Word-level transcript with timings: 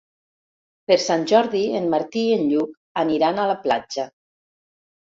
Per 0.91 0.97
Sant 1.03 1.25
Jordi 1.33 1.61
en 1.81 1.87
Martí 1.97 2.25
i 2.31 2.33
en 2.39 2.51
Lluc 2.55 2.75
aniran 3.07 3.39
a 3.39 3.49
la 3.55 3.61
platja. 3.69 4.09